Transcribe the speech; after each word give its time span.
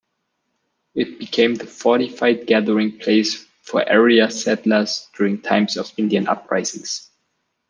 It 0.95 1.19
became 1.19 1.53
the 1.53 1.67
fortified 1.67 2.47
gathering 2.47 2.97
place 2.97 3.45
for 3.61 3.87
area 3.87 4.31
settlers 4.31 5.07
during 5.15 5.39
times 5.43 5.77
of 5.77 5.91
Indian 5.95 6.27
uprisings. 6.27 7.11